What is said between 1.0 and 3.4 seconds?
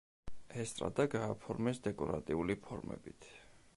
გააფორმეს დეკორატიული ფორმებით.